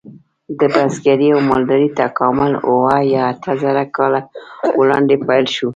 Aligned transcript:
د 0.59 0.61
بزګرۍ 0.75 1.29
او 1.33 1.39
مالدارۍ 1.49 1.89
تکامل 2.01 2.51
اوه 2.69 2.95
یا 3.13 3.23
اته 3.33 3.51
زره 3.61 3.83
کاله 3.95 4.21
وړاندې 4.79 5.15
پیل 5.27 5.45
شو. 5.55 5.69